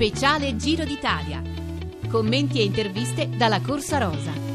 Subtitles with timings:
[0.00, 1.42] Speciale Giro d'Italia.
[2.08, 4.49] Commenti e interviste dalla Corsa Rosa.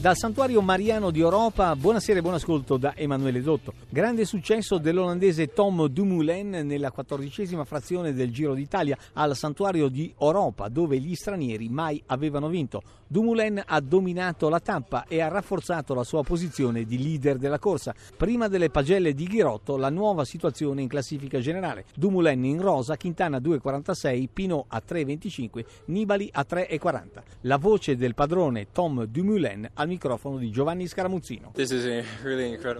[0.00, 3.72] Dal santuario mariano di Europa, buonasera e buon ascolto da Emanuele Dotto.
[3.88, 10.68] Grande successo dell'olandese Tom Dumoulin nella quattordicesima frazione del Giro d'Italia al santuario di Europa,
[10.68, 12.80] dove gli stranieri mai avevano vinto.
[13.08, 17.92] Dumoulin ha dominato la tappa e ha rafforzato la sua posizione di leader della corsa.
[18.16, 21.86] Prima delle pagelle di Ghirotto, la nuova situazione in classifica generale.
[21.96, 27.06] Dumoulin in rosa, Quintana 2,46, Pinot a 3,25, Nibali a 3,40.
[27.42, 31.52] La voce del padrone Tom Dumoulin al microfono di Giovanni Scaramuzzino.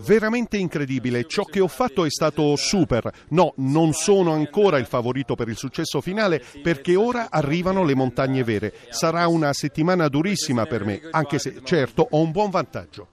[0.04, 3.10] Veramente incredibile, ciò che ho fatto è stato super.
[3.30, 8.44] No, non sono ancora il favorito per il successo finale perché ora arrivano le montagne
[8.44, 8.72] vere.
[8.90, 13.08] Sarà una settimana durissima per me, anche se certo ho un buon vantaggio.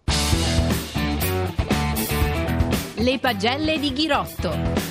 [2.97, 4.83] Le pagelle di Ghirotto.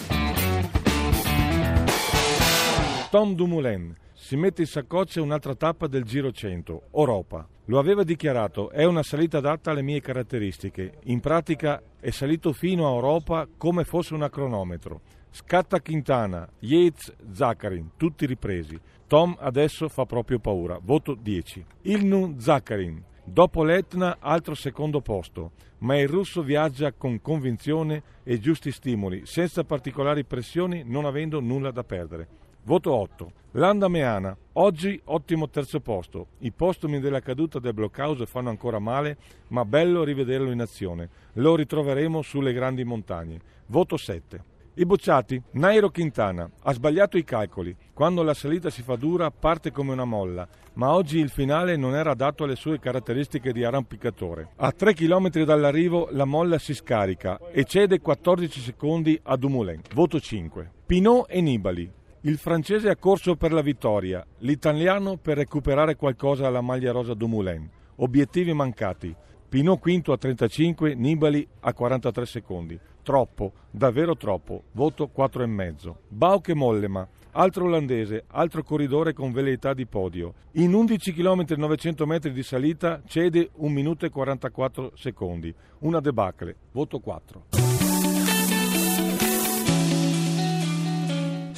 [3.10, 7.46] Tom Dumoulin si mette in saccoccia un'altra tappa del Giro 100, Europa.
[7.66, 10.94] Lo aveva dichiarato, è una salita adatta alle mie caratteristiche.
[11.04, 15.02] In pratica è salito fino a Europa come fosse un cronometro.
[15.28, 18.80] Scatta Quintana, Yates, Zaccarin, tutti ripresi.
[19.06, 20.80] Tom adesso fa proprio paura.
[20.82, 21.62] Voto 10.
[21.82, 23.04] Ilnun Zaccarin.
[23.22, 29.64] Dopo l'Etna altro secondo posto, ma il russo viaggia con convinzione e giusti stimoli, senza
[29.64, 32.43] particolari pressioni, non avendo nulla da perdere.
[32.66, 33.32] Voto 8.
[33.52, 34.34] Landa Meana.
[34.54, 36.28] Oggi ottimo terzo posto.
[36.38, 41.10] I postumi della caduta del blockhouse fanno ancora male, ma bello rivederlo in azione.
[41.34, 43.38] Lo ritroveremo sulle grandi montagne.
[43.66, 44.42] Voto 7.
[44.76, 45.40] I bocciati.
[45.52, 46.50] Nairo Quintana.
[46.62, 47.76] Ha sbagliato i calcoli.
[47.92, 51.94] Quando la salita si fa dura parte come una molla, ma oggi il finale non
[51.94, 54.52] era adatto alle sue caratteristiche di arrampicatore.
[54.56, 59.82] A 3 km dall'arrivo la molla si scarica e cede 14 secondi a Dumoulin.
[59.92, 60.70] Voto 5.
[60.86, 61.92] Pinot e Nibali.
[62.26, 67.68] Il francese ha corso per la vittoria, l'italiano per recuperare qualcosa alla maglia rosa Dumoulin.
[67.96, 69.14] Obiettivi mancati.
[69.46, 72.80] Pinot quinto a 35, Nibali a 43 secondi.
[73.02, 74.62] Troppo, davvero troppo.
[74.72, 75.94] Voto 4,5.
[76.08, 80.32] Bauke Mollema, altro olandese, altro corridore con velleità di podio.
[80.52, 85.54] In 11 km e 900 metri di salita cede 1 minuto e 44 secondi.
[85.80, 86.56] Una debacle.
[86.72, 87.63] Voto 4.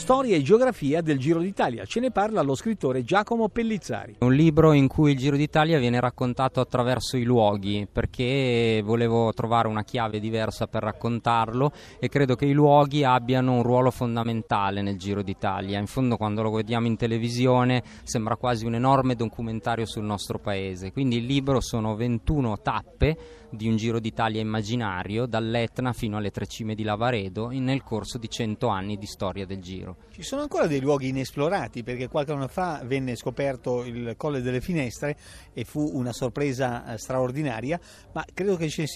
[0.06, 1.84] Storia e geografia del Giro d'Italia.
[1.84, 4.19] Ce ne parla lo scrittore Giacomo Pellizzari.
[4.21, 9.67] Un libro in cui il Giro d'Italia viene raccontato attraverso i luoghi, perché volevo trovare
[9.67, 14.97] una chiave diversa per raccontarlo e credo che i luoghi abbiano un ruolo fondamentale nel
[14.97, 15.81] Giro d'Italia.
[15.81, 20.93] In fondo quando lo vediamo in televisione sembra quasi un enorme documentario sul nostro paese.
[20.93, 23.17] Quindi il libro sono 21 tappe
[23.50, 28.28] di un Giro d'Italia immaginario dall'Etna fino alle tre cime di Lavaredo nel corso di
[28.28, 29.96] 100 anni di storia del Giro.
[30.11, 34.62] Ci sono ancora dei luoghi inesplorati perché qualche anno fa venne scoperto il Colle delle
[34.62, 35.15] Finestre
[35.53, 37.79] e fu una sorpresa eh, straordinaria,
[38.12, 38.87] ma credo che ce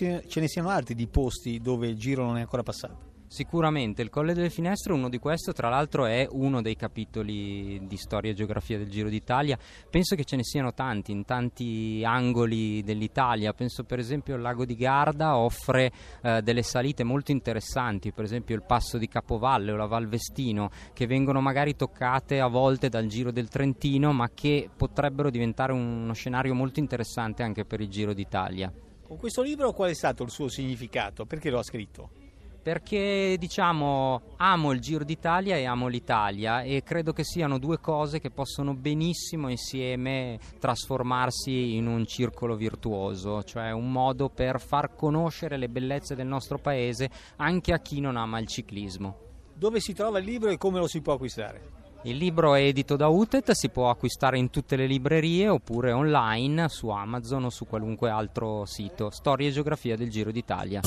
[0.40, 3.09] ne siano altri di posti dove il Giro non è ancora passato.
[3.32, 7.96] Sicuramente il Colle delle Finestre, uno di questi, tra l'altro è uno dei capitoli di
[7.96, 9.56] storia e geografia del Giro d'Italia.
[9.88, 13.52] Penso che ce ne siano tanti, in tanti angoli dell'Italia.
[13.52, 15.92] Penso per esempio il lago di Garda offre
[16.22, 20.68] eh, delle salite molto interessanti, per esempio il passo di Capovalle o la Val Vestino,
[20.92, 26.12] che vengono magari toccate a volte dal Giro del Trentino, ma che potrebbero diventare uno
[26.14, 28.72] scenario molto interessante anche per il Giro d'Italia.
[29.06, 31.26] Con questo libro qual è stato il suo significato?
[31.26, 32.29] Perché lo ha scritto?
[32.62, 38.20] Perché diciamo amo il Giro d'Italia e amo l'Italia e credo che siano due cose
[38.20, 45.56] che possono benissimo insieme trasformarsi in un circolo virtuoso, cioè un modo per far conoscere
[45.56, 49.16] le bellezze del nostro paese anche a chi non ama il ciclismo.
[49.54, 51.79] Dove si trova il libro e come lo si può acquistare?
[52.04, 56.70] Il libro è edito da UTET, si può acquistare in tutte le librerie oppure online
[56.70, 59.10] su Amazon o su qualunque altro sito.
[59.10, 60.80] Storia e geografia del Giro d'Italia.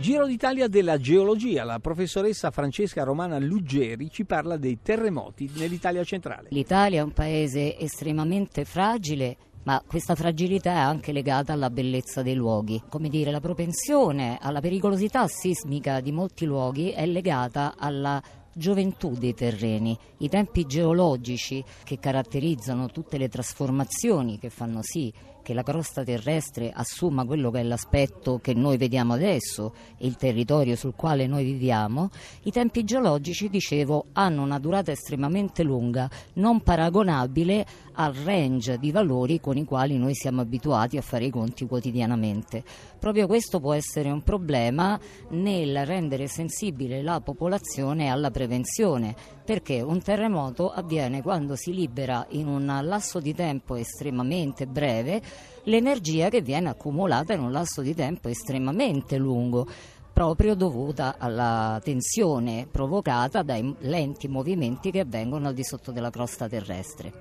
[0.00, 6.48] Giro d'Italia della geologia, la professoressa Francesca Romana Luggeri ci parla dei terremoti nell'Italia centrale.
[6.50, 9.36] L'Italia è un paese estremamente fragile
[9.66, 12.82] ma questa fragilità è anche legata alla bellezza dei luoghi.
[12.88, 18.22] Come dire, la propensione alla pericolosità sismica di molti luoghi è legata alla
[18.52, 25.12] gioventù dei terreni, i tempi geologici che caratterizzano tutte le trasformazioni che fanno sì
[25.46, 30.74] che la crosta terrestre assuma quello che è l'aspetto che noi vediamo adesso il territorio
[30.74, 32.10] sul quale noi viviamo,
[32.42, 39.40] i tempi geologici, dicevo, hanno una durata estremamente lunga, non paragonabile al range di valori
[39.40, 42.64] con i quali noi siamo abituati a fare i conti quotidianamente.
[42.98, 44.98] Proprio questo può essere un problema
[45.30, 49.14] nel rendere sensibile la popolazione alla prevenzione,
[49.44, 55.22] perché un terremoto avviene quando si libera in un lasso di tempo estremamente breve
[55.64, 59.66] l'energia che viene accumulata in un lasso di tempo estremamente lungo
[60.12, 66.48] proprio dovuta alla tensione provocata dai lenti movimenti che avvengono al di sotto della crosta
[66.48, 67.12] terrestre.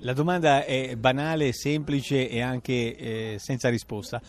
[0.00, 4.20] La domanda è banale, semplice e anche eh, senza risposta.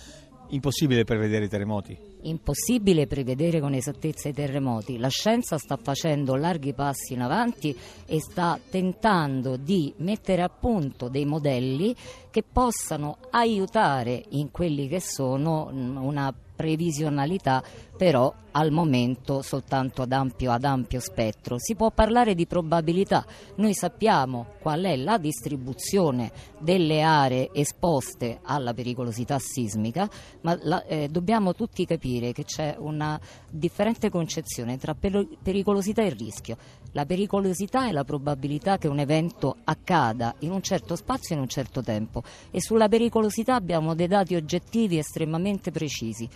[0.53, 1.97] Impossibile prevedere i terremoti?
[2.23, 4.97] Impossibile prevedere con esattezza i terremoti.
[4.97, 7.75] La scienza sta facendo larghi passi in avanti
[8.05, 11.95] e sta tentando di mettere a punto dei modelli
[12.29, 17.63] che possano aiutare in quelli che sono una previsionalità
[18.01, 21.57] però al momento soltanto ad ampio, ad ampio, spettro.
[21.59, 23.23] Si può parlare di probabilità,
[23.57, 30.09] noi sappiamo qual è la distribuzione delle aree esposte alla pericolosità sismica,
[30.41, 36.09] ma la, eh, dobbiamo tutti capire che c'è una differente concezione tra per- pericolosità e
[36.09, 36.57] rischio.
[36.93, 41.43] La pericolosità è la probabilità che un evento accada in un certo spazio e in
[41.43, 46.27] un certo tempo e sulla pericolosità abbiamo dei dati oggettivi estremamente precisi.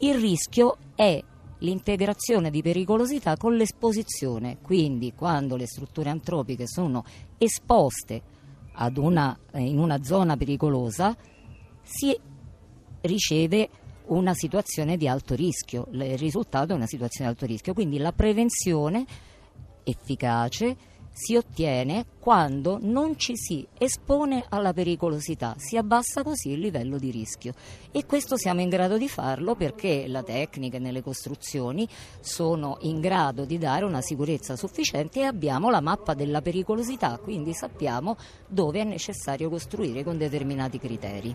[0.00, 1.22] Il rischio è
[1.58, 7.04] l'integrazione di pericolosità con l'esposizione, quindi quando le strutture antropiche sono
[7.36, 8.22] esposte
[8.96, 11.16] una, eh, in una zona pericolosa
[11.82, 12.16] si
[13.00, 13.68] riceve
[14.06, 18.12] una situazione di alto rischio, il risultato è una situazione di alto rischio, quindi la
[18.12, 19.04] prevenzione
[19.82, 20.76] efficace
[21.20, 27.10] si ottiene quando non ci si espone alla pericolosità, si abbassa così il livello di
[27.10, 27.54] rischio
[27.90, 31.88] e questo siamo in grado di farlo perché la tecnica nelle costruzioni
[32.20, 37.52] sono in grado di dare una sicurezza sufficiente e abbiamo la mappa della pericolosità, quindi
[37.52, 38.16] sappiamo
[38.46, 41.34] dove è necessario costruire con determinati criteri.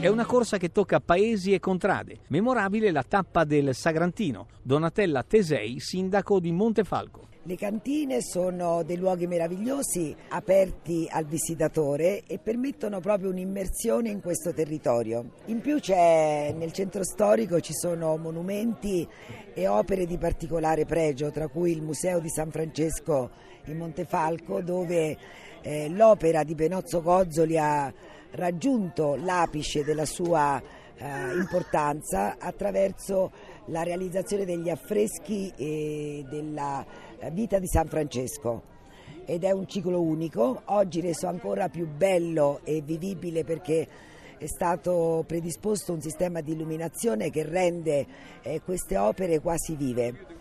[0.00, 2.18] È una corsa che tocca paesi e contrade.
[2.28, 4.46] Memorabile la tappa del Sagrantino.
[4.62, 7.26] Donatella Tesei, sindaco di Montefalco.
[7.42, 14.54] Le cantine sono dei luoghi meravigliosi aperti al visitatore e permettono proprio un'immersione in questo
[14.54, 15.32] territorio.
[15.46, 19.04] In più nel centro storico ci sono monumenti
[19.52, 23.30] e opere di particolare pregio, tra cui il Museo di San Francesco
[23.64, 25.16] in Montefalco dove
[25.60, 27.92] eh, l'opera di Benozzo Gozzoli ha
[28.32, 30.60] raggiunto l'apice della sua
[30.96, 33.30] eh, importanza attraverso
[33.66, 36.84] la realizzazione degli affreschi e della
[37.18, 38.76] eh, vita di San Francesco
[39.24, 43.86] ed è un ciclo unico, oggi reso ancora più bello e vivibile perché
[44.38, 48.06] è stato predisposto un sistema di illuminazione che rende
[48.40, 50.36] eh, queste opere quasi vive.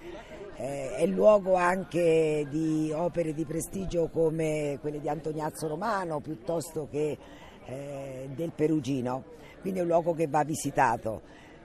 [0.56, 7.18] Eh, è luogo anche di opere di prestigio come quelle di Antoniazzo Romano piuttosto che
[7.68, 9.24] eh, del Perugino,
[9.62, 11.22] quindi è un luogo che va visitato.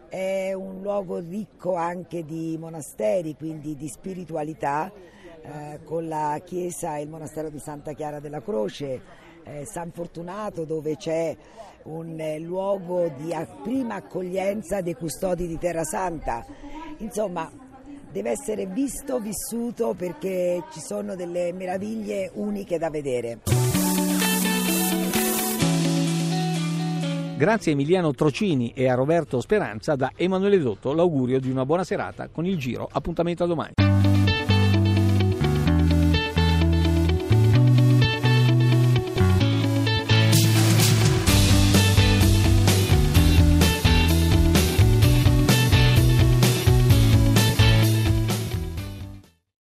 [0.08, 4.92] È un luogo ricco anche di monasteri, quindi di spiritualità,
[5.42, 9.00] eh, con la chiesa e il monastero di Santa Chiara della Croce,
[9.44, 11.34] eh, San Fortunato dove c'è
[11.84, 16.44] un eh, luogo di prima accoglienza dei custodi di Terra Santa.
[16.98, 17.50] Insomma,
[18.10, 23.71] deve essere visto, vissuto perché ci sono delle meraviglie uniche da vedere.
[27.42, 31.82] Grazie a Emiliano Trocini e a Roberto Speranza da Emanuele Dotto l'augurio di una buona
[31.82, 32.88] serata con il Giro.
[32.92, 33.81] Appuntamento a domani.